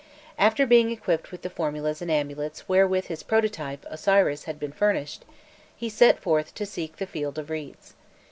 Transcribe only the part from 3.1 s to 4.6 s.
prototype, Osiris, had